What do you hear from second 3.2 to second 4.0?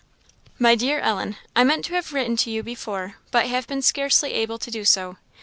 but have been